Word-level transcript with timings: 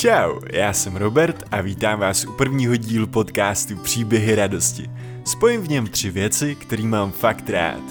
Čau, 0.00 0.40
já 0.52 0.72
jsem 0.72 0.96
Robert 0.96 1.44
a 1.50 1.60
vítám 1.60 2.00
vás 2.00 2.24
u 2.24 2.32
prvního 2.32 2.76
dílu 2.76 3.06
podcastu 3.06 3.76
Příběhy 3.76 4.34
radosti. 4.34 4.90
Spojím 5.24 5.62
v 5.62 5.68
něm 5.68 5.86
tři 5.86 6.10
věci, 6.10 6.54
které 6.54 6.82
mám 6.82 7.12
fakt 7.12 7.50
rád. 7.50 7.82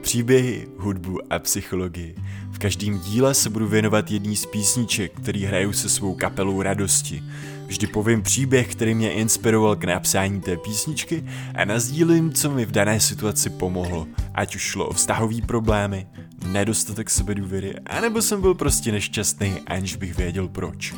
Příběhy, 0.00 0.68
hudbu 0.78 1.18
a 1.30 1.38
psychologii. 1.38 2.14
V 2.50 2.58
každém 2.58 2.98
díle 2.98 3.34
se 3.34 3.50
budu 3.50 3.66
věnovat 3.68 4.10
jedný 4.10 4.36
z 4.36 4.46
písniček, 4.46 5.12
který 5.20 5.44
hraju 5.44 5.72
se 5.72 5.88
svou 5.88 6.14
kapelou 6.14 6.62
radosti. 6.62 7.22
Vždy 7.66 7.86
povím 7.86 8.22
příběh, 8.22 8.72
který 8.72 8.94
mě 8.94 9.12
inspiroval 9.12 9.76
k 9.76 9.84
napsání 9.84 10.40
té 10.40 10.56
písničky 10.56 11.24
a 11.54 11.64
nazdílím, 11.64 12.32
co 12.32 12.50
mi 12.50 12.66
v 12.66 12.70
dané 12.70 13.00
situaci 13.00 13.50
pomohlo. 13.50 14.06
Ať 14.34 14.56
už 14.56 14.62
šlo 14.62 14.86
o 14.86 14.92
vztahové 14.92 15.42
problémy, 15.46 16.06
nedostatek 16.46 17.10
sebedůvěry, 17.10 17.74
anebo 17.86 18.22
jsem 18.22 18.40
byl 18.40 18.54
prostě 18.54 18.92
nešťastný, 18.92 19.60
aniž 19.66 19.96
bych 19.96 20.16
věděl 20.16 20.48
proč. 20.48 20.94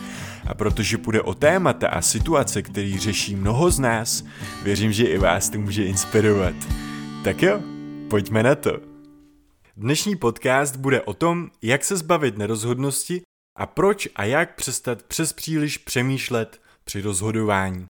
A 0.47 0.55
protože 0.55 0.99
půjde 0.99 1.23
o 1.23 1.35
témata 1.35 1.89
a 1.89 2.03
situace, 2.03 2.63
který 2.63 2.99
řeší 2.99 3.37
mnoho 3.37 3.71
z 3.71 3.79
nás, 3.79 4.25
věřím, 4.63 4.93
že 4.93 5.05
i 5.05 5.19
vás 5.19 5.49
to 5.49 5.59
může 5.59 5.85
inspirovat. 5.85 6.55
Tak 7.25 7.43
jo, 7.43 7.61
pojďme 8.11 8.43
na 8.43 8.55
to. 8.55 8.81
Dnešní 9.77 10.17
podcast 10.17 10.77
bude 10.77 11.03
o 11.03 11.15
tom, 11.15 11.51
jak 11.63 11.85
se 11.85 11.97
zbavit 11.97 12.39
nerozhodnosti 12.39 13.23
a 13.59 13.67
proč 13.67 14.09
a 14.17 14.25
jak 14.25 14.55
přestat 14.55 15.03
přes 15.03 15.33
příliš 15.33 15.79
přemýšlet 15.79 16.61
při 16.85 17.01
rozhodování. 17.01 17.87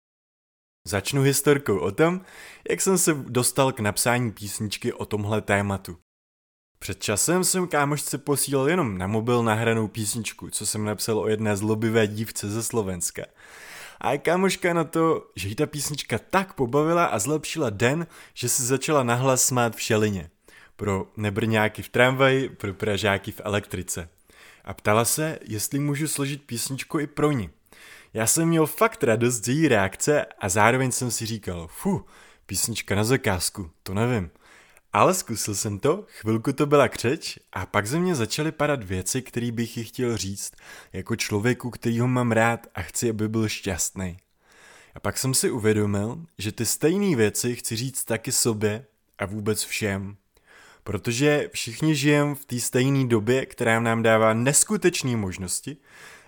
Začnu 0.88 1.22
historkou 1.22 1.78
o 1.78 1.92
tom, 1.92 2.22
jak 2.70 2.82
jsem 2.82 2.98
se 2.98 3.14
dostal 3.14 3.72
k 3.72 3.80
napsání 3.80 4.32
písničky 4.32 4.94
o 4.94 5.06
tomhle 5.06 5.42
tématu. 5.42 5.98
Před 6.84 7.04
časem 7.04 7.44
jsem 7.44 7.68
kámošce 7.68 8.18
posílal 8.18 8.70
jenom 8.70 8.98
na 8.98 9.08
mobil 9.08 9.44
nahranou 9.44 9.88
písničku, 9.88 10.50
co 10.50 10.66
jsem 10.66 10.86
napsal 10.86 11.20
o 11.20 11.28
jedné 11.28 11.58
zlobivé 11.58 12.08
dívce 12.08 12.50
ze 12.50 12.64
Slovenska. 12.64 13.24
A 14.02 14.18
kámoška 14.18 14.74
na 14.74 14.84
to, 14.84 15.28
že 15.36 15.48
jí 15.48 15.56
ta 15.56 15.66
písnička 15.66 16.20
tak 16.30 16.54
pobavila 16.54 17.06
a 17.06 17.20
zlepšila 17.20 17.70
den, 17.70 18.08
že 18.34 18.50
se 18.50 18.64
začala 18.64 19.04
nahlas 19.04 19.44
smát 19.44 19.76
v 19.76 19.82
šelině. 19.82 20.30
Pro 20.76 21.08
nebrňáky 21.18 21.82
v 21.82 21.90
tramvaji, 21.90 22.50
pro 22.50 22.74
pražáky 22.74 23.32
v 23.32 23.42
elektrice. 23.44 24.10
A 24.64 24.74
ptala 24.74 25.06
se, 25.06 25.40
jestli 25.42 25.80
můžu 25.80 26.08
složit 26.08 26.44
písničku 26.44 27.00
i 27.00 27.08
pro 27.08 27.32
ní. 27.32 27.50
Já 28.14 28.28
jsem 28.28 28.48
měl 28.48 28.66
fakt 28.66 29.04
radost 29.04 29.46
z 29.46 29.48
její 29.48 29.68
reakce 29.68 30.26
a 30.40 30.50
zároveň 30.50 30.92
jsem 30.92 31.12
si 31.12 31.26
říkal, 31.26 31.68
fu, 31.68 32.06
písnička 32.46 32.96
na 32.96 33.04
zakázku, 33.04 33.70
to 33.84 33.94
nevím. 33.94 34.30
Ale 34.96 35.14
zkusil 35.14 35.56
jsem 35.56 35.80
to, 35.80 36.06
chvilku 36.08 36.54
to 36.54 36.66
byla 36.66 36.88
křeč 36.88 37.40
a 37.54 37.66
pak 37.66 37.88
ze 37.88 38.00
mě 38.00 38.16
začaly 38.16 38.52
padat 38.52 38.84
věci, 38.84 39.22
které 39.22 39.52
bych 39.52 39.78
ji 39.78 39.84
chtěl 39.84 40.18
říct, 40.18 40.54
jako 40.94 41.16
člověku, 41.16 41.70
který 41.70 42.00
ho 42.00 42.08
mám 42.08 42.32
rád 42.32 42.68
a 42.76 42.82
chci, 42.82 43.10
aby 43.10 43.30
byl 43.30 43.50
šťastný. 43.50 44.18
A 44.96 45.00
pak 45.00 45.18
jsem 45.18 45.34
si 45.34 45.52
uvědomil, 45.52 46.26
že 46.38 46.52
ty 46.52 46.66
stejné 46.66 47.16
věci 47.16 47.56
chci 47.56 47.76
říct 47.76 48.06
taky 48.06 48.32
sobě 48.32 48.86
a 49.18 49.26
vůbec 49.26 49.64
všem. 49.64 50.18
Protože 50.84 51.50
všichni 51.54 51.96
žijeme 51.96 52.36
v 52.36 52.46
té 52.46 52.60
stejné 52.60 53.08
době, 53.08 53.46
která 53.46 53.80
nám 53.80 54.04
dává 54.04 54.34
neskutečné 54.34 55.18
možnosti, 55.18 55.78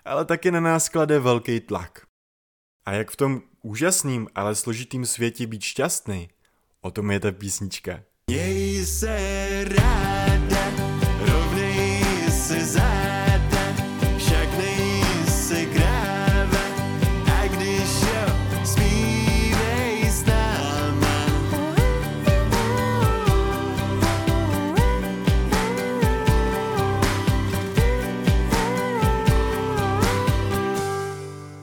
ale 0.05 0.25
taky 0.25 0.51
na 0.51 0.59
nás 0.59 0.89
klade 0.89 1.19
velký 1.19 1.59
tlak. 1.59 2.07
A 2.85 2.91
jak 2.91 3.11
v 3.11 3.15
tom 3.15 3.41
úžasným, 3.61 4.27
ale 4.35 4.55
složitým 4.55 5.05
světě 5.05 5.47
být 5.47 5.61
šťastný, 5.61 6.29
o 6.81 6.91
tom 6.91 7.11
je 7.11 7.19
ta 7.19 7.31
písnička. 7.31 8.03
Měj 8.31 8.85
se 8.85 9.17
ráda, 9.63 10.71
rovnej 11.19 12.03
se 12.29 12.65
záda, 12.65 13.63
však 14.17 14.57
nejsi 14.57 15.65
kráva, 15.65 16.59
a 17.35 17.47
když 17.47 18.01
jo, 18.01 18.65
zpívej 18.65 20.09
s 20.09 20.25
náma. 20.25 21.25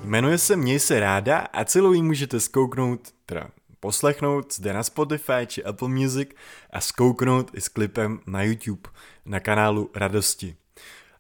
Jmenuje 0.05 0.39
se 0.39 0.57
Měj 0.57 0.79
se 0.81 1.01
ráda 1.01 1.39
a 1.39 1.65
celou 1.65 1.93
ji 1.93 2.03
můžete 2.03 2.41
zkouknout, 2.41 3.01
teda 3.27 3.49
poslechnout 3.83 4.55
zde 4.55 4.73
na 4.73 4.83
Spotify 4.83 5.47
či 5.47 5.65
Apple 5.65 5.89
Music 5.89 6.29
a 6.71 6.81
zkouknout 6.81 7.51
i 7.55 7.61
s 7.61 7.69
klipem 7.69 8.21
na 8.27 8.43
YouTube 8.43 8.91
na 9.27 9.41
kanálu 9.41 9.91
Radosti. 9.95 10.57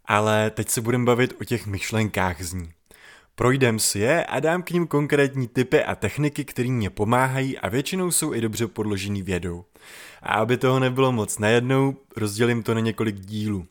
Ale 0.04 0.50
teď 0.50 0.68
se 0.68 0.80
budeme 0.80 1.04
bavit 1.04 1.34
o 1.40 1.44
těch 1.44 1.66
myšlenkách 1.66 2.42
z 2.42 2.52
ní. 2.52 2.72
Projdem 3.34 3.78
si 3.78 3.98
je 3.98 4.26
a 4.26 4.40
dám 4.40 4.62
k 4.62 4.70
ním 4.70 4.86
konkrétní 4.86 5.48
typy 5.48 5.84
a 5.84 5.94
techniky, 5.94 6.44
které 6.44 6.68
mě 6.68 6.90
pomáhají 6.90 7.58
a 7.58 7.68
většinou 7.68 8.10
jsou 8.10 8.34
i 8.34 8.40
dobře 8.40 8.66
podložený 8.66 9.22
vědou. 9.22 9.64
A 10.22 10.34
aby 10.34 10.56
toho 10.56 10.80
nebylo 10.80 11.12
moc 11.12 11.38
najednou, 11.38 11.96
rozdělím 12.16 12.62
to 12.62 12.74
na 12.74 12.80
několik 12.80 13.16
dílů. 13.16 13.66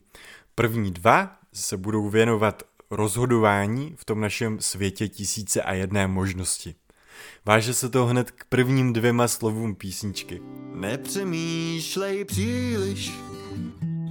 První 0.54 0.92
dva 0.92 1.36
se 1.52 1.76
budou 1.76 2.08
věnovat 2.08 2.62
rozhodování 2.90 3.94
v 3.96 4.04
tom 4.04 4.20
našem 4.20 4.60
světě 4.60 5.08
tisíce 5.08 5.62
a 5.62 5.74
jedné 5.74 6.06
možnosti. 6.06 6.74
Váže 7.44 7.74
se 7.74 7.88
to 7.88 8.06
hned 8.06 8.30
k 8.30 8.44
prvním 8.44 8.92
dvěma 8.92 9.28
slovům 9.28 9.74
písničky. 9.74 10.40
Nepřemýšlej 10.74 12.24
příliš 12.24 13.12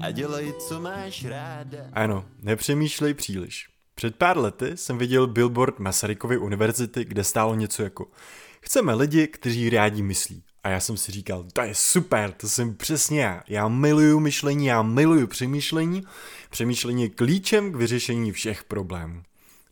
a 0.01 0.11
dělej, 0.11 0.53
co 0.53 0.79
máš 0.79 1.25
ráda. 1.25 1.79
Ano, 1.93 2.25
nepřemýšlej 2.41 3.13
příliš. 3.13 3.67
Před 3.95 4.15
pár 4.15 4.37
lety 4.37 4.77
jsem 4.77 4.97
viděl 4.97 5.27
billboard 5.27 5.79
Masarykovy 5.79 6.37
univerzity, 6.37 7.05
kde 7.05 7.23
stálo 7.23 7.55
něco 7.55 7.83
jako 7.83 8.07
Chceme 8.61 8.93
lidi, 8.93 9.27
kteří 9.27 9.69
rádi 9.69 10.01
myslí. 10.01 10.43
A 10.63 10.69
já 10.69 10.79
jsem 10.79 10.97
si 10.97 11.11
říkal, 11.11 11.45
to 11.53 11.61
je 11.61 11.75
super, 11.75 12.31
to 12.31 12.49
jsem 12.49 12.75
přesně 12.75 13.21
já. 13.21 13.43
Já 13.47 13.67
miluju 13.67 14.19
myšlení, 14.19 14.65
já 14.65 14.81
miluju 14.81 15.27
přemýšlení. 15.27 16.03
Přemýšlení 16.49 17.03
je 17.03 17.09
klíčem 17.09 17.71
k 17.71 17.75
vyřešení 17.75 18.31
všech 18.31 18.63
problémů. 18.63 19.23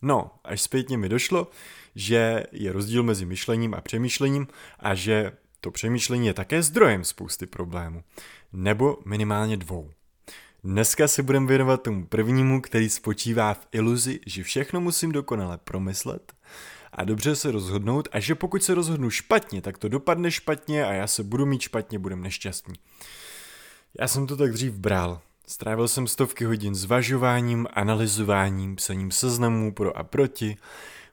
No, 0.02 0.30
až 0.44 0.60
zpětně 0.60 0.98
mi 0.98 1.08
došlo, 1.08 1.50
že 1.94 2.44
je 2.52 2.72
rozdíl 2.72 3.02
mezi 3.02 3.26
myšlením 3.26 3.74
a 3.74 3.80
přemýšlením 3.80 4.46
a 4.78 4.94
že 4.94 5.32
to 5.60 5.70
přemýšlení 5.70 6.26
je 6.26 6.34
také 6.34 6.62
zdrojem 6.62 7.04
spousty 7.04 7.46
problémů. 7.46 8.02
Nebo 8.52 8.98
minimálně 9.04 9.56
dvou. 9.56 9.90
Dneska 10.64 11.08
se 11.08 11.22
budeme 11.22 11.46
věnovat 11.46 11.82
tomu 11.82 12.06
prvnímu, 12.06 12.60
který 12.60 12.88
spočívá 12.88 13.54
v 13.54 13.68
iluzi, 13.72 14.20
že 14.26 14.42
všechno 14.42 14.80
musím 14.80 15.12
dokonale 15.12 15.58
promyslet 15.58 16.32
a 16.92 17.04
dobře 17.04 17.36
se 17.36 17.50
rozhodnout 17.50 18.08
a 18.12 18.20
že 18.20 18.34
pokud 18.34 18.62
se 18.62 18.74
rozhodnu 18.74 19.10
špatně, 19.10 19.62
tak 19.62 19.78
to 19.78 19.88
dopadne 19.88 20.30
špatně 20.30 20.84
a 20.84 20.92
já 20.92 21.06
se 21.06 21.22
budu 21.22 21.46
mít 21.46 21.62
špatně, 21.62 21.98
budem 21.98 22.22
nešťastný. 22.22 22.74
Já 24.00 24.08
jsem 24.08 24.26
to 24.26 24.36
tak 24.36 24.52
dřív 24.52 24.72
bral. 24.72 25.20
Strávil 25.50 25.88
jsem 25.88 26.06
stovky 26.06 26.44
hodin 26.44 26.74
zvažováním, 26.74 27.66
analyzováním, 27.72 28.76
psaním 28.76 29.10
seznamů 29.10 29.74
pro 29.74 29.96
a 29.96 30.02
proti, 30.02 30.56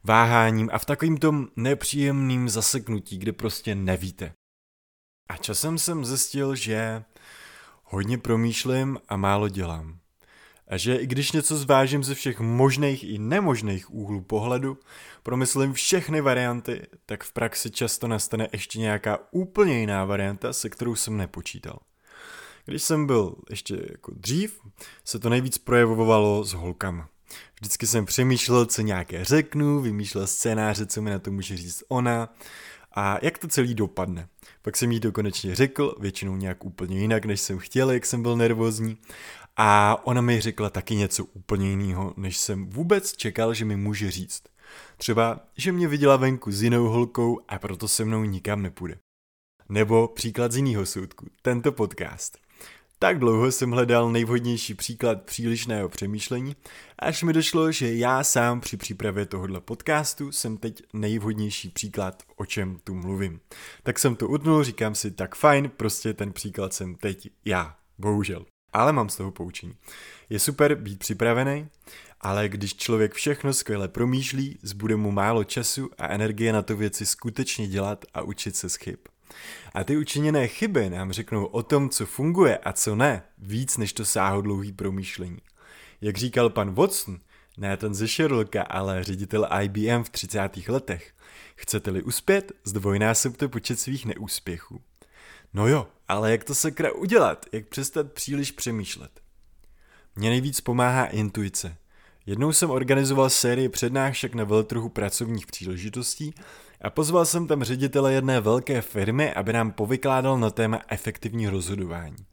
váháním 0.03 0.69
a 0.73 0.77
v 0.77 0.85
takovým 0.85 1.17
tom 1.17 1.47
nepříjemným 1.55 2.49
zaseknutí, 2.49 3.17
kde 3.17 3.31
prostě 3.31 3.75
nevíte. 3.75 4.33
A 5.29 5.37
časem 5.37 5.77
jsem 5.77 6.05
zjistil, 6.05 6.55
že 6.55 7.03
hodně 7.83 8.17
promýšlím 8.17 8.99
a 9.09 9.17
málo 9.17 9.49
dělám. 9.49 9.99
A 10.67 10.77
že 10.77 10.95
i 10.95 11.07
když 11.07 11.31
něco 11.31 11.57
zvážím 11.57 12.03
ze 12.03 12.15
všech 12.15 12.39
možných 12.39 13.03
i 13.03 13.17
nemožných 13.17 13.93
úhlů 13.93 14.21
pohledu, 14.21 14.77
promyslím 15.23 15.73
všechny 15.73 16.21
varianty, 16.21 16.87
tak 17.05 17.23
v 17.23 17.33
praxi 17.33 17.71
často 17.71 18.07
nastane 18.07 18.47
ještě 18.51 18.79
nějaká 18.79 19.19
úplně 19.31 19.79
jiná 19.79 20.05
varianta, 20.05 20.53
se 20.53 20.69
kterou 20.69 20.95
jsem 20.95 21.17
nepočítal. 21.17 21.79
Když 22.67 22.83
jsem 22.83 23.05
byl 23.05 23.35
ještě 23.49 23.85
jako 23.89 24.11
dřív, 24.15 24.59
se 25.05 25.19
to 25.19 25.29
nejvíc 25.29 25.57
projevovalo 25.57 26.43
s 26.43 26.53
holkama. 26.53 27.09
Vždycky 27.59 27.87
jsem 27.87 28.05
přemýšlel, 28.05 28.65
co 28.65 28.81
nějaké 28.81 29.25
řeknu, 29.25 29.81
vymýšlel 29.81 30.27
scénáře, 30.27 30.85
co 30.85 31.01
mi 31.01 31.09
na 31.09 31.19
to 31.19 31.31
může 31.31 31.57
říct 31.57 31.83
ona 31.87 32.33
a 32.95 33.17
jak 33.21 33.37
to 33.37 33.47
celý 33.47 33.75
dopadne. 33.75 34.27
Pak 34.61 34.77
jsem 34.77 34.91
jí 34.91 34.99
to 34.99 35.11
konečně 35.11 35.55
řekl, 35.55 35.95
většinou 35.99 36.35
nějak 36.35 36.65
úplně 36.65 36.99
jinak, 36.99 37.25
než 37.25 37.41
jsem 37.41 37.57
chtěl, 37.57 37.91
jak 37.91 38.05
jsem 38.05 38.21
byl 38.21 38.37
nervózní. 38.37 38.97
A 39.57 40.01
ona 40.03 40.21
mi 40.21 40.41
řekla 40.41 40.69
taky 40.69 40.95
něco 40.95 41.25
úplně 41.25 41.69
jiného, 41.69 42.13
než 42.17 42.37
jsem 42.37 42.69
vůbec 42.69 43.13
čekal, 43.13 43.53
že 43.53 43.65
mi 43.65 43.75
může 43.75 44.11
říct. 44.11 44.43
Třeba, 44.97 45.39
že 45.57 45.71
mě 45.71 45.87
viděla 45.87 46.17
venku 46.17 46.51
s 46.51 46.63
jinou 46.63 46.87
holkou 46.87 47.39
a 47.47 47.59
proto 47.59 47.87
se 47.87 48.05
mnou 48.05 48.23
nikam 48.23 48.61
nepůjde. 48.61 48.97
Nebo 49.69 50.07
příklad 50.07 50.51
z 50.51 50.55
jiného 50.57 50.85
soudku, 50.85 51.27
tento 51.41 51.71
podcast. 51.71 52.46
Tak 52.99 53.19
dlouho 53.19 53.51
jsem 53.51 53.71
hledal 53.71 54.11
nejvhodnější 54.11 54.73
příklad 54.73 55.21
přílišného 55.23 55.89
přemýšlení, 55.89 56.55
až 56.99 57.23
mi 57.23 57.33
došlo, 57.33 57.71
že 57.71 57.95
já 57.95 58.23
sám 58.23 58.61
při 58.61 58.77
přípravě 58.77 59.25
tohohle 59.25 59.61
podcastu 59.61 60.31
jsem 60.31 60.57
teď 60.57 60.83
nejvhodnější 60.93 61.69
příklad, 61.69 62.23
o 62.35 62.45
čem 62.45 62.77
tu 62.83 62.95
mluvím. 62.95 63.39
Tak 63.83 63.99
jsem 63.99 64.15
to 64.15 64.27
utnul, 64.27 64.63
říkám 64.63 64.95
si, 64.95 65.11
tak 65.11 65.35
fajn, 65.35 65.71
prostě 65.77 66.13
ten 66.13 66.33
příklad 66.33 66.73
jsem 66.73 66.95
teď 66.95 67.29
já, 67.45 67.75
bohužel. 67.97 68.45
Ale 68.73 68.93
mám 68.93 69.09
z 69.09 69.15
toho 69.15 69.31
poučení. 69.31 69.75
Je 70.29 70.39
super 70.39 70.75
být 70.75 70.99
připravený, 70.99 71.67
ale 72.21 72.49
když 72.49 72.75
člověk 72.75 73.13
všechno 73.13 73.53
skvěle 73.53 73.87
promýšlí, 73.87 74.59
zbude 74.61 74.95
mu 74.95 75.11
málo 75.11 75.43
času 75.43 75.89
a 75.97 76.07
energie 76.07 76.53
na 76.53 76.61
to 76.61 76.75
věci 76.75 77.05
skutečně 77.05 77.67
dělat 77.67 78.05
a 78.13 78.21
učit 78.21 78.55
se 78.55 78.69
z 78.69 78.75
chyb. 78.75 78.99
A 79.73 79.83
ty 79.83 79.97
učiněné 79.97 80.47
chyby 80.47 80.89
nám 80.89 81.11
řeknou 81.11 81.45
o 81.45 81.63
tom, 81.63 81.89
co 81.89 82.05
funguje 82.05 82.57
a 82.57 82.73
co 82.73 82.95
ne, 82.95 83.23
víc 83.37 83.77
než 83.77 83.93
to 83.93 84.05
sáhodlouhý 84.05 84.73
promýšlení. 84.73 85.39
Jak 86.01 86.17
říkal 86.17 86.49
pan 86.49 86.73
Watson, 86.73 87.19
ne 87.57 87.77
ten 87.77 87.93
ze 87.93 88.07
Sherlocka, 88.07 88.63
ale 88.63 89.03
ředitel 89.03 89.47
IBM 89.61 90.03
v 90.03 90.09
30. 90.09 90.49
letech, 90.67 91.13
chcete-li 91.55 92.03
uspět, 92.03 92.51
zdvojnásobte 92.63 93.47
počet 93.47 93.79
svých 93.79 94.05
neúspěchů. 94.05 94.81
No 95.53 95.67
jo, 95.67 95.87
ale 96.07 96.31
jak 96.31 96.43
to 96.43 96.55
sakra 96.55 96.91
udělat? 96.91 97.45
Jak 97.51 97.67
přestat 97.67 98.11
příliš 98.11 98.51
přemýšlet? 98.51 99.21
Mně 100.15 100.29
nejvíc 100.29 100.61
pomáhá 100.61 101.05
intuice. 101.05 101.77
Jednou 102.25 102.53
jsem 102.53 102.69
organizoval 102.69 103.29
sérii 103.29 103.69
přednášek 103.69 104.35
na 104.35 104.43
veltrhu 104.43 104.89
pracovních 104.89 105.47
příležitostí 105.47 106.33
a 106.81 106.89
pozval 106.89 107.25
jsem 107.25 107.47
tam 107.47 107.63
ředitele 107.63 108.13
jedné 108.13 108.41
velké 108.41 108.81
firmy, 108.81 109.33
aby 109.33 109.53
nám 109.53 109.71
povykládal 109.71 110.39
na 110.39 110.49
téma 110.49 110.81
efektivní 110.87 111.47
rozhodování. 111.47 112.25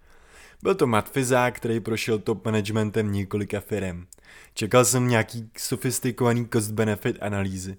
Byl 0.63 0.75
to 0.75 0.87
matfizák, 0.87 1.57
který 1.57 1.81
prošel 1.81 2.19
top 2.19 2.45
managementem 2.45 3.13
několika 3.13 3.61
firm. 3.61 4.07
Čekal 4.55 4.85
jsem 4.85 5.09
nějaký 5.09 5.51
sofistikovaný 5.59 6.47
cost-benefit 6.47 7.17
analýzy. 7.21 7.77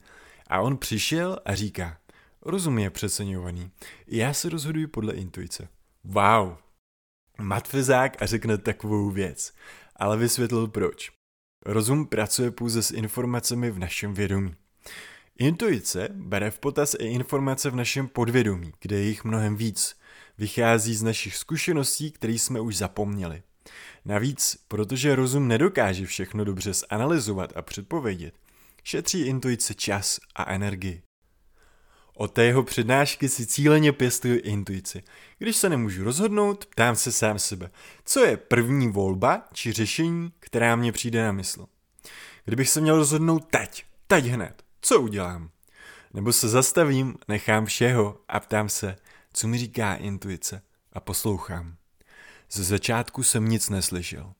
A 0.47 0.61
on 0.61 0.77
přišel 0.77 1.39
a 1.45 1.55
říká, 1.55 1.97
rozum 2.41 2.79
je 2.79 2.89
přeceňovaný. 2.89 3.71
Já 4.07 4.33
se 4.33 4.49
rozhoduji 4.49 4.87
podle 4.87 5.13
intuice. 5.13 5.67
Wow. 6.03 6.55
Matfizák 7.41 8.21
a 8.21 8.25
řekne 8.25 8.57
takovou 8.57 9.09
věc. 9.09 9.53
Ale 9.95 10.17
vysvětlil 10.17 10.67
proč. 10.67 11.11
Rozum 11.65 12.05
pracuje 12.05 12.51
pouze 12.51 12.83
s 12.83 12.91
informacemi 12.91 13.71
v 13.71 13.79
našem 13.79 14.13
vědomí. 14.13 14.55
Intuice 15.39 16.09
bere 16.11 16.51
v 16.51 16.59
potaz 16.59 16.95
i 16.99 17.05
informace 17.05 17.69
v 17.69 17.75
našem 17.75 18.07
podvědomí, 18.07 18.71
kde 18.81 18.95
je 18.95 19.03
jich 19.03 19.23
mnohem 19.23 19.55
víc. 19.55 19.95
Vychází 20.37 20.95
z 20.95 21.03
našich 21.03 21.35
zkušeností, 21.35 22.11
které 22.11 22.33
jsme 22.33 22.59
už 22.59 22.77
zapomněli. 22.77 23.43
Navíc, 24.05 24.57
protože 24.67 25.15
rozum 25.15 25.47
nedokáže 25.47 26.05
všechno 26.05 26.43
dobře 26.43 26.73
zanalizovat 26.73 27.53
a 27.55 27.61
předpovědět, 27.61 28.33
šetří 28.83 29.21
intuice 29.21 29.73
čas 29.73 30.19
a 30.35 30.53
energii. 30.53 31.01
Od 32.13 32.31
té 32.31 32.43
jeho 32.43 32.63
přednášky 32.63 33.29
si 33.29 33.45
cíleně 33.45 33.91
pěstuju 33.91 34.39
intuici. 34.43 35.03
Když 35.37 35.55
se 35.55 35.69
nemůžu 35.69 36.03
rozhodnout, 36.03 36.65
ptám 36.65 36.95
se 36.95 37.11
sám 37.11 37.39
sebe, 37.39 37.69
co 38.05 38.25
je 38.25 38.37
první 38.37 38.91
volba 38.91 39.47
či 39.53 39.71
řešení, 39.71 40.31
která 40.39 40.75
mě 40.75 40.91
přijde 40.91 41.23
na 41.23 41.31
mysl. 41.31 41.65
Kdybych 42.45 42.69
se 42.69 42.81
měl 42.81 42.95
rozhodnout 42.95 43.45
teď, 43.51 43.85
teď 44.07 44.25
hned, 44.25 44.64
co 44.85 45.01
udělám? 45.01 45.49
Nebo 46.13 46.33
se 46.33 46.49
zastavím, 46.49 47.15
nechám 47.27 47.65
všeho 47.65 48.21
a 48.27 48.39
ptám 48.39 48.69
se, 48.69 48.95
co 49.33 49.47
mi 49.47 49.57
říká 49.57 49.95
intuice 49.95 50.61
a 50.93 50.99
poslouchám. 50.99 51.75
Ze 52.51 52.63
začátku 52.63 53.23
jsem 53.23 53.49
nic 53.49 53.69
neslyšel, 53.69 54.33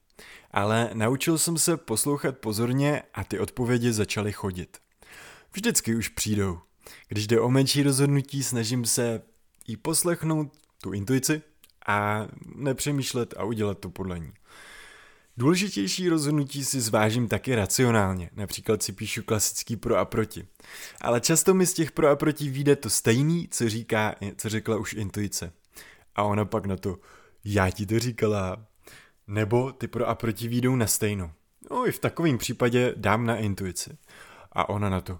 ale 0.51 0.89
naučil 0.93 1.37
jsem 1.37 1.57
se 1.57 1.77
poslouchat 1.77 2.37
pozorně 2.37 3.03
a 3.13 3.23
ty 3.23 3.39
odpovědi 3.39 3.93
začaly 3.93 4.31
chodit. 4.31 4.77
Vždycky 5.53 5.95
už 5.95 6.07
přijdou. 6.07 6.59
Když 7.07 7.27
jde 7.27 7.39
o 7.39 7.49
menší 7.49 7.83
rozhodnutí, 7.83 8.43
snažím 8.43 8.85
se 8.85 9.21
jí 9.67 9.77
poslechnout, 9.77 10.53
tu 10.81 10.93
intuici, 10.93 11.41
a 11.87 12.27
nepřemýšlet 12.55 13.33
a 13.37 13.43
udělat 13.43 13.79
to 13.79 13.89
podle 13.89 14.19
ní. 14.19 14.33
Důležitější 15.37 16.09
rozhodnutí 16.09 16.65
si 16.65 16.81
zvážím 16.81 17.27
taky 17.27 17.55
racionálně, 17.55 18.29
například 18.35 18.83
si 18.83 18.91
píšu 18.91 19.23
klasický 19.23 19.75
pro 19.75 19.97
a 19.97 20.05
proti. 20.05 20.47
Ale 21.01 21.21
často 21.21 21.53
mi 21.53 21.65
z 21.65 21.73
těch 21.73 21.91
pro 21.91 22.07
a 22.09 22.15
proti 22.15 22.49
vyjde 22.49 22.75
to 22.75 22.89
stejný, 22.89 23.47
co, 23.51 23.69
říká, 23.69 24.15
co 24.37 24.49
řekla 24.49 24.77
už 24.77 24.93
intuice. 24.93 25.53
A 26.15 26.23
ona 26.23 26.45
pak 26.45 26.65
na 26.65 26.77
to, 26.77 26.97
já 27.45 27.69
ti 27.69 27.85
to 27.85 27.99
říkala. 27.99 28.65
Nebo 29.27 29.71
ty 29.71 29.87
pro 29.87 30.07
a 30.07 30.15
proti 30.15 30.47
výjdou 30.47 30.75
na 30.75 30.87
stejno. 30.87 31.31
No 31.71 31.87
i 31.87 31.91
v 31.91 31.99
takovém 31.99 32.37
případě 32.37 32.93
dám 32.97 33.25
na 33.25 33.37
intuici. 33.37 33.97
A 34.51 34.69
ona 34.69 34.89
na 34.89 35.01
to, 35.01 35.19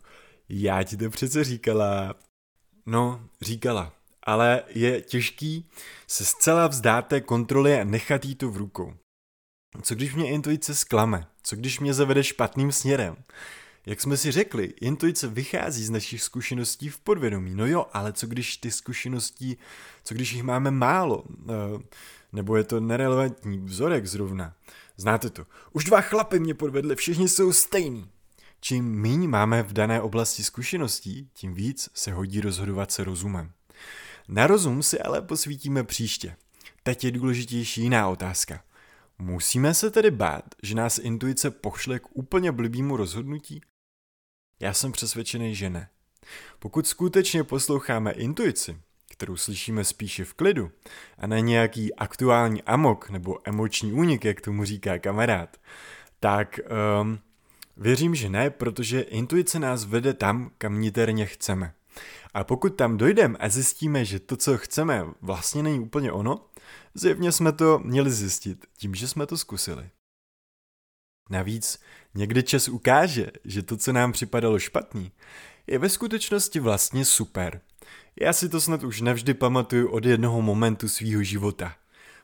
já 0.50 0.84
ti 0.84 0.98
to 0.98 1.10
přece 1.10 1.44
říkala. 1.44 2.16
No, 2.86 3.30
říkala. 3.42 3.94
Ale 4.24 4.64
je 4.70 5.02
těžký 5.02 5.70
se 6.08 6.26
zcela 6.26 6.68
vzdát 6.68 7.08
té 7.08 7.22
kontroly 7.22 7.80
a 7.80 7.84
nechat 7.84 8.26
jí 8.26 8.36
to 8.36 8.52
v 8.52 8.58
rukou. 8.58 8.94
Co 9.82 9.96
když 9.96 10.16
mě 10.16 10.30
intuice 10.30 10.76
zklame? 10.76 11.28
Co 11.44 11.56
když 11.56 11.80
mě 11.80 11.94
zavede 11.94 12.24
špatným 12.24 12.72
směrem? 12.72 13.16
Jak 13.86 14.02
jsme 14.02 14.18
si 14.18 14.32
řekli, 14.32 14.74
intuice 14.82 15.28
vychází 15.28 15.86
z 15.86 15.90
našich 15.90 16.22
zkušeností 16.22 16.90
v 16.90 17.00
podvědomí. 17.00 17.56
No 17.56 17.68
jo, 17.68 17.86
ale 17.94 18.14
co 18.14 18.28
když 18.28 18.58
ty 18.58 18.72
zkušenosti, 18.72 19.58
co 20.04 20.14
když 20.14 20.34
jich 20.34 20.44
máme 20.44 20.72
málo? 20.72 21.24
Eh, 21.30 21.84
nebo 22.34 22.58
je 22.58 22.64
to 22.64 22.80
nerelevantní 22.80 23.60
vzorek 23.60 24.06
zrovna? 24.06 24.54
Znáte 24.98 25.30
to. 25.30 25.46
Už 25.74 25.84
dva 25.84 26.02
chlapy 26.02 26.40
mě 26.40 26.54
podvedli, 26.54 26.96
všichni 26.96 27.30
jsou 27.30 27.54
stejní. 27.54 28.10
Čím 28.60 28.86
míň 29.02 29.30
máme 29.30 29.64
v 29.64 29.74
dané 29.74 30.02
oblasti 30.02 30.44
zkušeností, 30.44 31.30
tím 31.34 31.54
víc 31.54 31.90
se 31.94 32.12
hodí 32.12 32.42
rozhodovat 32.42 32.92
se 32.92 33.04
rozumem. 33.04 33.52
Na 34.28 34.48
rozum 34.48 34.84
si 34.84 35.00
ale 35.00 35.22
posvítíme 35.22 35.84
příště. 35.84 36.36
Teď 36.84 37.04
je 37.04 37.12
důležitější 37.12 37.82
jiná 37.82 38.08
otázka. 38.10 38.64
Musíme 39.20 39.74
se 39.74 39.92
tedy 39.92 40.12
bát, 40.12 40.44
že 40.64 40.76
nás 40.76 40.98
intuice 40.98 41.52
pošle 41.52 42.00
k 42.00 42.08
úplně 42.12 42.52
blbýmu 42.52 42.98
rozhodnutí? 42.98 43.62
Já 44.60 44.74
jsem 44.74 44.92
přesvědčený, 44.92 45.56
že 45.56 45.70
ne. 45.70 45.90
Pokud 46.60 46.88
skutečně 46.88 47.44
posloucháme 47.44 48.12
intuici, 48.12 48.78
kterou 49.10 49.38
slyšíme 49.38 49.84
spíše 49.84 50.26
v 50.26 50.34
klidu, 50.34 50.72
a 51.18 51.28
ne 51.28 51.42
nějaký 51.42 51.96
aktuální 51.96 52.64
amok 52.64 53.10
nebo 53.10 53.40
emoční 53.44 53.94
únik, 53.94 54.26
jak 54.26 54.42
tomu 54.42 54.66
říká 54.66 55.00
kamarád, 55.00 55.58
tak 56.20 56.60
um, 57.02 57.20
věřím, 57.78 58.16
že 58.16 58.30
ne, 58.30 58.50
protože 58.50 59.02
intuice 59.02 59.60
nás 59.60 59.86
vede 59.86 60.14
tam, 60.14 60.52
kam 60.58 60.82
niterně 60.82 61.26
chceme. 61.26 61.74
A 62.34 62.44
pokud 62.44 62.70
tam 62.70 62.98
dojdeme 62.98 63.38
a 63.38 63.50
zjistíme, 63.50 64.06
že 64.06 64.20
to, 64.20 64.38
co 64.38 64.58
chceme, 64.58 65.06
vlastně 65.22 65.64
není 65.64 65.80
úplně 65.80 66.12
ono, 66.12 66.46
zjevně 66.94 67.32
jsme 67.32 67.52
to 67.52 67.80
měli 67.80 68.12
zjistit 68.12 68.66
tím, 68.78 68.96
že 68.96 69.08
jsme 69.08 69.26
to 69.26 69.38
zkusili. 69.38 69.90
Navíc 71.30 71.80
někdy 72.16 72.44
čas 72.44 72.68
ukáže, 72.68 73.32
že 73.44 73.62
to, 73.62 73.78
co 73.78 73.94
nám 73.94 74.12
připadalo 74.12 74.60
špatný, 74.60 75.12
je 75.68 75.80
ve 75.80 75.90
skutečnosti 75.90 76.60
vlastně 76.60 77.06
super. 77.06 77.62
Já 78.22 78.34
si 78.34 78.50
to 78.50 78.62
snad 78.62 78.84
už 78.84 79.02
navždy 79.02 79.34
pamatuju 79.34 79.90
od 79.90 80.06
jednoho 80.06 80.42
momentu 80.42 80.88
svýho 80.88 81.24
života. 81.24 81.76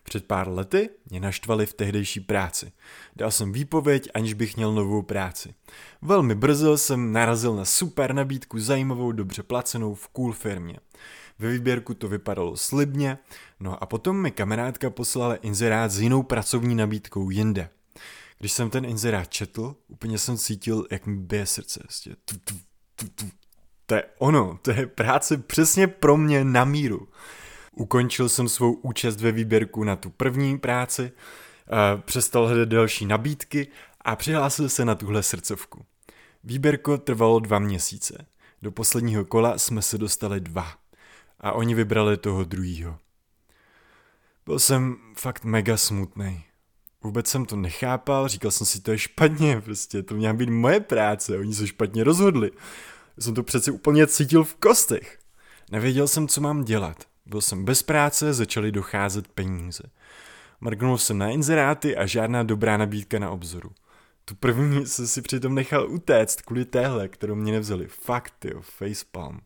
Před 0.03 0.25
pár 0.25 0.50
lety 0.50 0.89
mě 1.10 1.20
naštvali 1.20 1.65
v 1.65 1.74
tehdejší 1.74 2.20
práci. 2.20 2.72
Dal 3.15 3.31
jsem 3.31 3.51
výpověď, 3.51 4.10
aniž 4.13 4.34
bych 4.34 4.55
měl 4.55 4.74
novou 4.74 5.01
práci. 5.01 5.53
Velmi 6.01 6.36
brzo 6.36 6.77
jsem 6.77 7.12
narazil 7.12 7.55
na 7.55 7.65
super 7.65 8.13
nabídku 8.13 8.60
zajímavou, 8.60 9.12
dobře 9.12 9.43
placenou 9.43 9.96
v 9.96 10.08
cool 10.08 10.34
firmě. 10.34 10.79
Ve 11.39 11.51
výběrku 11.51 11.93
to 11.93 12.08
vypadalo 12.08 12.58
slibně, 12.58 13.17
no 13.60 13.84
a 13.84 13.86
potom 13.86 14.22
mi 14.22 14.31
kamarádka 14.31 14.89
poslala 14.89 15.36
inzerát 15.36 15.91
s 15.91 16.00
jinou 16.00 16.24
pracovní 16.24 16.75
nabídkou 16.75 17.29
jinde. 17.29 17.70
Když 18.39 18.51
jsem 18.51 18.70
ten 18.70 18.86
inzerát 18.86 19.29
četl, 19.29 19.75
úplně 19.88 20.17
jsem 20.17 20.38
cítil, 20.38 20.86
jak 20.91 21.05
mi 21.05 21.17
bije 21.17 21.46
srdce. 21.46 21.79
Vlastně. 21.84 22.15
To 23.86 23.96
je 23.96 24.03
ono, 24.17 24.60
to 24.62 24.72
je 24.72 24.88
práce 24.88 25.38
přesně 25.38 25.88
pro 25.88 26.17
mě 26.17 26.43
na 26.43 26.65
míru. 26.65 27.08
Ukončil 27.75 28.29
jsem 28.29 28.49
svou 28.49 28.73
účast 28.73 29.21
ve 29.21 29.31
výběrku 29.31 29.83
na 29.83 29.95
tu 29.95 30.09
první 30.09 30.57
práci, 30.57 31.11
přestal 32.05 32.47
hledat 32.47 32.69
další 32.69 33.05
nabídky 33.05 33.67
a 34.01 34.15
přihlásil 34.15 34.69
se 34.69 34.85
na 34.85 34.95
tuhle 34.95 35.23
srdcovku. 35.23 35.85
Výběrko 36.43 36.97
trvalo 36.97 37.39
dva 37.39 37.59
měsíce. 37.59 38.25
Do 38.61 38.71
posledního 38.71 39.25
kola 39.25 39.57
jsme 39.57 39.81
se 39.81 39.97
dostali 39.97 40.39
dva. 40.39 40.67
A 41.39 41.51
oni 41.51 41.75
vybrali 41.75 42.17
toho 42.17 42.43
druhýho. 42.43 42.99
Byl 44.45 44.59
jsem 44.59 44.95
fakt 45.17 45.43
mega 45.43 45.77
smutný. 45.77 46.43
Vůbec 47.03 47.27
jsem 47.27 47.45
to 47.45 47.55
nechápal, 47.55 48.27
říkal 48.27 48.51
jsem 48.51 48.67
si, 48.67 48.81
to 48.81 48.91
je 48.91 48.97
špatně, 48.97 49.61
prostě 49.61 50.03
to 50.03 50.15
měla 50.15 50.33
být 50.33 50.49
moje 50.49 50.79
práce, 50.79 51.37
oni 51.37 51.53
se 51.53 51.67
špatně 51.67 52.03
rozhodli. 52.03 52.51
Jsem 53.19 53.33
to 53.33 53.43
přeci 53.43 53.71
úplně 53.71 54.07
cítil 54.07 54.43
v 54.43 54.55
kostech. 54.55 55.19
Nevěděl 55.71 56.07
jsem, 56.07 56.27
co 56.27 56.41
mám 56.41 56.63
dělat. 56.63 57.10
Byl 57.31 57.41
jsem 57.41 57.65
bez 57.65 57.83
práce, 57.83 58.33
začaly 58.33 58.71
docházet 58.71 59.27
peníze. 59.27 59.83
Mrknul 60.61 60.97
jsem 60.97 61.17
na 61.17 61.29
inzeráty 61.29 61.97
a 61.97 62.05
žádná 62.05 62.43
dobrá 62.43 62.77
nabídka 62.77 63.19
na 63.19 63.31
obzoru. 63.31 63.71
Tu 64.25 64.35
první 64.35 64.85
jsem 64.85 65.07
si 65.07 65.21
přitom 65.21 65.55
nechal 65.55 65.91
utéct 65.91 66.41
kvůli 66.41 66.65
téhle, 66.65 67.07
kterou 67.07 67.35
mě 67.35 67.51
nevzali. 67.51 67.88
Fakt, 67.88 68.45
jo, 68.45 68.61
facepalm. 68.61 69.39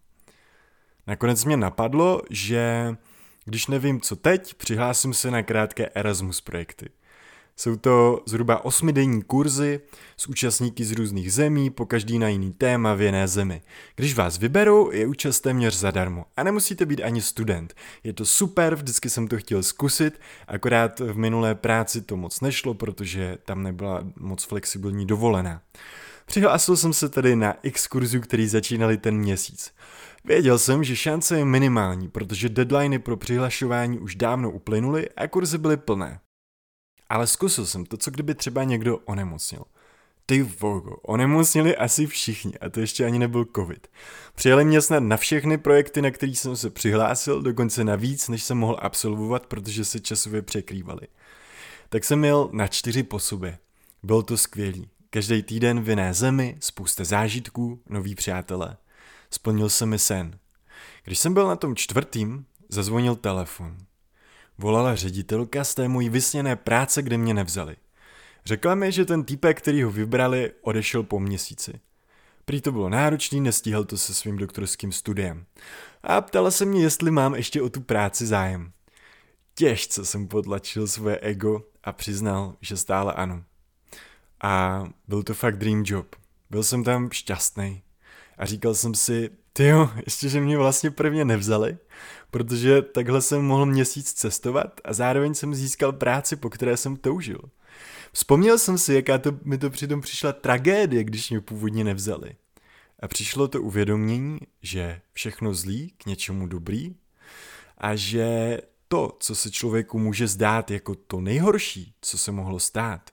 Nakonec 1.08 1.46
mě 1.46 1.58
napadlo, 1.58 2.22
že 2.30 2.96
když 3.46 3.68
nevím, 3.68 4.02
co 4.02 4.16
teď, 4.16 4.54
přihlásím 4.54 5.14
se 5.14 5.32
na 5.32 5.44
krátké 5.44 5.90
Erasmus 5.90 6.42
projekty. 6.42 6.90
Jsou 7.58 7.76
to 7.76 8.24
zhruba 8.26 8.66
osmidenní 8.66 9.22
kurzy 9.22 9.80
s 10.18 10.28
účastníky 10.28 10.86
z 10.86 10.92
různých 10.92 11.34
zemí, 11.34 11.70
po 11.70 11.86
každý 11.86 12.20
na 12.20 12.28
jiný 12.28 12.54
téma 12.54 12.94
v 12.94 13.02
jiné 13.02 13.28
zemi. 13.28 13.62
Když 13.96 14.16
vás 14.16 14.38
vyberou, 14.38 14.92
je 14.92 15.08
účast 15.08 15.40
téměř 15.40 15.76
zadarmo 15.78 16.26
a 16.38 16.44
nemusíte 16.44 16.86
být 16.86 17.02
ani 17.02 17.22
student. 17.22 17.74
Je 18.04 18.14
to 18.14 18.26
super, 18.26 18.76
vždycky 18.76 19.10
jsem 19.10 19.28
to 19.28 19.38
chtěl 19.38 19.64
zkusit, 19.64 20.20
akorát 20.48 21.00
v 21.00 21.18
minulé 21.18 21.56
práci 21.56 22.02
to 22.02 22.18
moc 22.18 22.42
nešlo, 22.42 22.74
protože 22.74 23.38
tam 23.46 23.64
nebyla 23.64 24.04
moc 24.20 24.44
flexibilní 24.44 25.06
dovolená. 25.06 25.62
Přihlásil 26.26 26.78
jsem 26.78 26.94
se 26.94 27.10
tedy 27.10 27.36
na 27.36 27.56
x 27.64 27.88
kurzů, 27.88 28.20
který 28.20 28.48
začínali 28.48 28.98
ten 28.98 29.18
měsíc. 29.18 29.72
Věděl 30.26 30.60
jsem, 30.60 30.84
že 30.84 30.96
šance 30.96 31.38
je 31.38 31.46
minimální, 31.46 32.10
protože 32.10 32.50
deadliny 32.50 33.00
pro 33.00 33.18
přihlašování 33.18 34.00
už 34.00 34.16
dávno 34.16 34.52
uplynuly 34.52 35.10
a 35.10 35.28
kurzy 35.28 35.58
byly 35.58 35.78
plné. 35.78 36.20
Ale 37.10 37.28
zkusil 37.28 37.66
jsem 37.66 37.86
to, 37.86 37.98
co 37.98 38.12
kdyby 38.12 38.36
třeba 38.36 38.64
někdo 38.64 38.98
onemocnil. 38.98 39.64
Ty 40.26 40.44
vogo, 40.44 40.96
onemocnili 41.02 41.78
asi 41.78 42.08
všichni 42.08 42.58
a 42.58 42.70
to 42.70 42.80
ještě 42.80 43.06
ani 43.06 43.20
nebyl 43.20 43.46
covid. 43.56 43.88
Přijeli 44.36 44.66
mě 44.66 44.82
snad 44.82 45.00
na 45.00 45.18
všechny 45.18 45.58
projekty, 45.58 46.02
na 46.02 46.12
který 46.12 46.36
jsem 46.36 46.56
se 46.56 46.70
přihlásil, 46.70 47.42
dokonce 47.42 47.84
na 47.84 47.96
víc, 47.96 48.30
než 48.30 48.44
jsem 48.44 48.58
mohl 48.58 48.78
absolvovat, 48.82 49.46
protože 49.46 49.86
se 49.86 50.00
časově 50.00 50.42
překrývali. 50.42 51.08
Tak 51.90 52.04
jsem 52.04 52.20
měl 52.20 52.50
na 52.52 52.68
čtyři 52.68 53.04
po 53.04 53.20
sobě. 53.20 53.58
Bylo 54.04 54.24
to 54.24 54.38
skvělý. 54.38 54.90
Každý 55.10 55.44
týden 55.44 55.82
v 55.82 55.90
jiné 55.90 56.14
zemi, 56.14 56.58
spousta 56.60 57.04
zážitků, 57.04 57.82
noví 57.90 58.16
přátelé. 58.16 58.78
Splnil 59.32 59.70
se 59.70 59.86
mi 59.86 60.00
sen. 60.00 60.40
Když 61.04 61.20
jsem 61.20 61.34
byl 61.34 61.48
na 61.48 61.56
tom 61.56 61.76
čtvrtým, 61.76 62.46
zazvonil 62.70 63.16
telefon. 63.16 63.78
Volala 64.58 64.96
ředitelka 64.96 65.64
z 65.64 65.76
té 65.76 65.88
mojí 65.88 66.10
vysněné 66.10 66.56
práce, 66.56 67.02
kde 67.02 67.18
mě 67.18 67.34
nevzali. 67.34 67.76
Řekla 68.46 68.76
mi, 68.76 68.92
že 68.92 69.06
ten 69.06 69.24
týpek, 69.24 69.58
který 69.58 69.84
ho 69.84 69.92
vybrali, 69.92 70.52
odešel 70.62 71.04
po 71.04 71.20
měsíci. 71.20 71.80
Prý 72.46 72.62
to 72.62 72.72
bylo 72.72 72.90
náročný, 72.90 73.42
nestíhal 73.42 73.84
to 73.84 73.98
se 73.98 74.14
svým 74.14 74.38
doktorským 74.38 74.92
studiem. 74.92 75.46
A 76.04 76.22
ptala 76.22 76.52
se 76.52 76.66
mě, 76.66 76.84
jestli 76.84 77.12
mám 77.12 77.36
ještě 77.36 77.62
o 77.62 77.70
tu 77.70 77.82
práci 77.82 78.26
zájem. 78.26 78.72
Těžce 79.56 80.06
jsem 80.06 80.28
potlačil 80.28 80.88
svoje 80.88 81.20
ego 81.20 81.64
a 81.84 81.92
přiznal, 81.92 82.56
že 82.62 82.78
stále 82.78 83.14
ano. 83.14 83.44
A 84.44 84.84
byl 85.08 85.24
to 85.24 85.34
fakt 85.34 85.58
dream 85.58 85.84
job. 85.86 86.16
Byl 86.50 86.64
jsem 86.64 86.84
tam 86.84 87.10
šťastný. 87.12 87.82
A 88.38 88.46
říkal 88.46 88.76
jsem 88.76 88.96
si, 88.96 89.30
tyjo, 89.54 89.90
ještě, 90.06 90.30
že 90.30 90.42
mě 90.42 90.58
vlastně 90.58 90.92
prvně 90.92 91.26
nevzali, 91.26 91.78
protože 92.36 92.82
takhle 92.82 93.22
jsem 93.22 93.42
mohl 93.42 93.66
měsíc 93.66 94.14
cestovat 94.14 94.82
a 94.86 94.94
zároveň 94.94 95.34
jsem 95.34 95.56
získal 95.56 95.94
práci, 95.94 96.36
po 96.36 96.50
které 96.50 96.78
jsem 96.78 96.96
toužil. 96.96 97.40
Vzpomněl 98.12 98.58
jsem 98.58 98.78
si, 98.78 98.94
jaká 98.94 99.18
to, 99.18 99.40
mi 99.44 99.58
to 99.58 99.70
přitom 99.70 100.02
přišla 100.02 100.34
tragédie, 100.34 101.04
když 101.04 101.30
mě 101.30 101.42
původně 101.42 101.84
nevzali. 101.84 102.36
A 103.00 103.08
přišlo 103.08 103.48
to 103.48 103.62
uvědomění, 103.62 104.38
že 104.62 105.02
všechno 105.14 105.54
zlý 105.54 105.94
k 105.98 106.06
něčemu 106.06 106.48
dobrý 106.48 106.96
a 107.78 107.96
že 107.96 108.58
to, 108.88 109.18
co 109.20 109.36
se 109.36 109.52
člověku 109.52 110.00
může 110.00 110.28
zdát 110.28 110.72
jako 110.72 110.96
to 110.96 111.22
nejhorší, 111.22 111.94
co 112.02 112.18
se 112.18 112.32
mohlo 112.32 112.60
stát, 112.60 113.10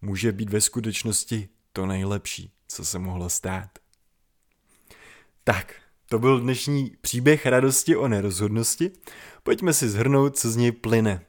může 0.00 0.32
být 0.32 0.50
ve 0.50 0.60
skutečnosti 0.60 1.48
to 1.72 1.86
nejlepší, 1.86 2.52
co 2.68 2.84
se 2.84 2.98
mohlo 2.98 3.30
stát. 3.30 3.78
Tak, 5.44 5.81
to 6.12 6.18
byl 6.18 6.40
dnešní 6.40 6.92
příběh 7.00 7.46
radosti 7.46 7.96
o 7.96 8.08
nerozhodnosti. 8.08 8.90
Pojďme 9.42 9.72
si 9.72 9.88
zhrnout, 9.88 10.36
co 10.36 10.50
z 10.50 10.56
něj 10.56 10.72
plyne. 10.72 11.24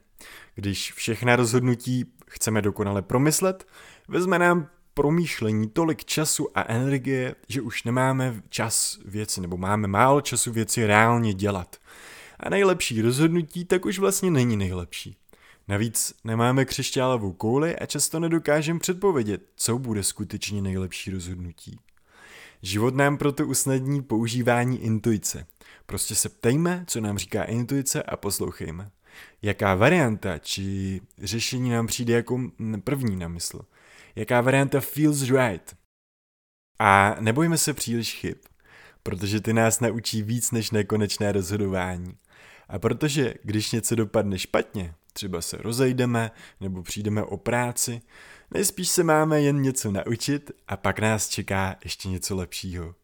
Když 0.54 0.92
všechna 0.92 1.36
rozhodnutí 1.36 2.04
chceme 2.28 2.62
dokonale 2.62 3.02
promyslet, 3.02 3.66
vezme 4.08 4.38
nám 4.38 4.68
promýšlení 4.94 5.68
tolik 5.68 6.04
času 6.04 6.48
a 6.54 6.64
energie, 6.68 7.34
že 7.48 7.60
už 7.60 7.84
nemáme 7.84 8.42
čas 8.48 8.98
věci, 9.04 9.40
nebo 9.40 9.56
máme 9.56 9.88
málo 9.88 10.20
času 10.20 10.52
věci 10.52 10.86
reálně 10.86 11.34
dělat. 11.34 11.76
A 12.40 12.50
nejlepší 12.50 13.02
rozhodnutí 13.02 13.64
tak 13.64 13.84
už 13.84 13.98
vlastně 13.98 14.30
není 14.30 14.56
nejlepší. 14.56 15.16
Navíc 15.68 16.14
nemáme 16.24 16.64
křišťálovou 16.64 17.32
kouli 17.32 17.76
a 17.76 17.86
často 17.86 18.20
nedokážeme 18.20 18.80
předpovědět, 18.80 19.42
co 19.56 19.78
bude 19.78 20.02
skutečně 20.02 20.62
nejlepší 20.62 21.10
rozhodnutí. 21.10 21.78
Život 22.64 22.94
nám 22.94 23.16
proto 23.16 23.46
usnadní 23.46 24.02
používání 24.02 24.82
intuice. 24.82 25.46
Prostě 25.86 26.14
se 26.14 26.28
ptejme, 26.28 26.84
co 26.86 27.00
nám 27.00 27.18
říká 27.18 27.44
intuice 27.44 28.02
a 28.02 28.16
poslouchejme. 28.16 28.90
Jaká 29.42 29.74
varianta 29.74 30.38
či 30.38 31.00
řešení 31.18 31.70
nám 31.70 31.86
přijde 31.86 32.14
jako 32.14 32.40
první 32.84 33.16
na 33.16 33.28
mysl? 33.28 33.60
Jaká 34.16 34.40
varianta 34.40 34.80
feels 34.80 35.22
right? 35.22 35.76
A 36.78 37.16
nebojme 37.20 37.58
se 37.58 37.74
příliš 37.74 38.14
chyb, 38.14 38.36
protože 39.02 39.40
ty 39.40 39.52
nás 39.52 39.80
naučí 39.80 40.22
víc 40.22 40.50
než 40.50 40.70
nekonečné 40.70 41.32
rozhodování. 41.32 42.14
A 42.68 42.78
protože 42.78 43.34
když 43.42 43.72
něco 43.72 43.94
dopadne 43.94 44.38
špatně, 44.38 44.94
třeba 45.12 45.40
se 45.40 45.56
rozejdeme 45.56 46.30
nebo 46.60 46.82
přijdeme 46.82 47.22
o 47.22 47.36
práci, 47.36 48.00
nejspíš 48.54 48.88
se 48.88 49.04
máme 49.04 49.40
jen 49.40 49.62
něco 49.62 49.92
naučit 49.92 50.50
a 50.68 50.76
pak 50.76 50.98
nás 50.98 51.28
čeká 51.28 51.76
ještě 51.84 52.08
něco 52.08 52.36
lepšího. 52.36 52.94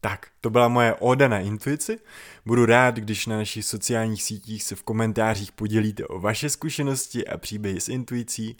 Tak, 0.00 0.26
to 0.40 0.50
byla 0.50 0.68
moje 0.68 0.94
oda 0.94 1.28
na 1.28 1.38
intuici. 1.38 1.98
Budu 2.46 2.66
rád, 2.66 2.96
když 2.96 3.26
na 3.26 3.36
našich 3.36 3.64
sociálních 3.64 4.22
sítích 4.22 4.62
se 4.62 4.74
v 4.74 4.82
komentářích 4.82 5.52
podělíte 5.52 6.06
o 6.06 6.20
vaše 6.20 6.50
zkušenosti 6.50 7.26
a 7.26 7.38
příběhy 7.38 7.80
s 7.80 7.88
intuicí, 7.88 8.56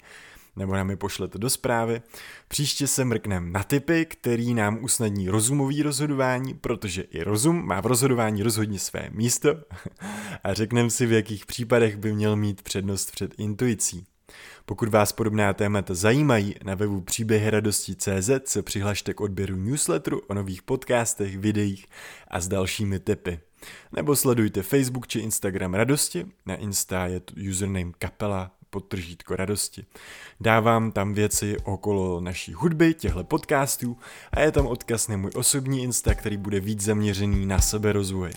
nebo 0.55 0.75
nám 0.75 0.89
je 0.89 0.95
pošlete 0.95 1.37
do 1.37 1.49
zprávy. 1.49 2.01
Příště 2.47 2.87
se 2.87 3.05
mrknem 3.05 3.51
na 3.51 3.63
typy, 3.63 4.05
který 4.05 4.53
nám 4.53 4.83
usnadní 4.83 5.29
rozumový 5.29 5.83
rozhodování, 5.83 6.53
protože 6.53 7.01
i 7.01 7.23
rozum 7.23 7.65
má 7.65 7.81
v 7.81 7.85
rozhodování 7.85 8.43
rozhodně 8.43 8.79
své 8.79 9.09
místo 9.11 9.49
a 10.43 10.53
řekneme 10.53 10.89
si, 10.89 11.05
v 11.05 11.11
jakých 11.11 11.45
případech 11.45 11.97
by 11.97 12.13
měl 12.13 12.35
mít 12.35 12.61
přednost 12.61 13.11
před 13.11 13.33
intuicí. 13.37 14.10
Pokud 14.65 14.89
vás 14.89 15.11
podobná 15.11 15.53
témata 15.53 15.93
zajímají, 15.93 16.55
na 16.63 16.75
webu 16.75 17.01
příběhy 17.01 17.49
radosti.cz 17.49 18.29
se 18.45 18.61
přihlašte 18.61 19.13
k 19.13 19.21
odběru 19.21 19.55
newsletteru 19.55 20.21
o 20.27 20.33
nových 20.33 20.61
podcastech, 20.61 21.37
videích 21.37 21.85
a 22.27 22.39
s 22.39 22.47
dalšími 22.47 22.99
tipy. 22.99 23.39
Nebo 23.91 24.15
sledujte 24.15 24.63
Facebook 24.63 25.07
či 25.07 25.19
Instagram 25.19 25.73
Radosti, 25.73 26.25
na 26.45 26.55
Insta 26.55 27.07
je 27.07 27.21
username 27.49 27.91
kapela 27.99 28.51
podtržítko 28.69 29.35
radosti. 29.35 29.85
Dávám 30.39 30.91
tam 30.91 31.13
věci 31.13 31.57
okolo 31.63 32.21
naší 32.21 32.53
hudby, 32.53 32.93
těchto 32.93 33.23
podcastů 33.23 33.97
a 34.31 34.41
je 34.41 34.51
tam 34.51 34.67
odkaz 34.67 35.07
na 35.07 35.17
můj 35.17 35.31
osobní 35.35 35.83
Insta, 35.83 36.13
který 36.13 36.37
bude 36.37 36.59
víc 36.59 36.81
zaměřený 36.81 37.45
na 37.45 37.61
sebe 37.61 37.91
rozvoj. 37.91 38.31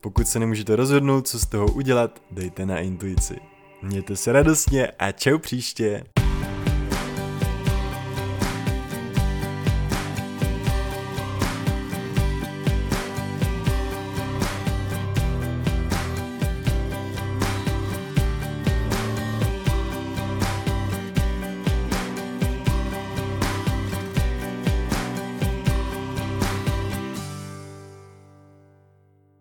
Pokud 0.00 0.28
se 0.28 0.38
nemůžete 0.38 0.76
rozhodnout, 0.76 1.28
co 1.28 1.38
z 1.38 1.46
toho 1.46 1.66
udělat, 1.66 2.22
dejte 2.30 2.66
na 2.66 2.78
intuici. 2.78 3.59
Mějte 3.82 4.16
se 4.16 4.32
radostně 4.32 4.86
a 4.86 5.12
čau 5.12 5.38
příště. 5.38 6.04